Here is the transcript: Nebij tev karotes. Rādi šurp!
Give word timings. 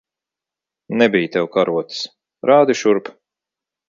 Nebij 1.01 1.27
tev 1.35 1.49
karotes. 1.57 1.99
Rādi 2.51 2.77
šurp! 2.81 3.13